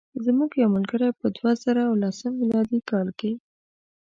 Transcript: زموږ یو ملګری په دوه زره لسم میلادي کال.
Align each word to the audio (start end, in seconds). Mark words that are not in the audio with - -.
زموږ 0.25 0.51
یو 0.61 0.69
ملګری 0.75 1.09
په 1.19 1.27
دوه 1.35 1.51
زره 1.63 1.83
لسم 2.03 2.31
میلادي 2.39 2.79
کال. 2.89 3.07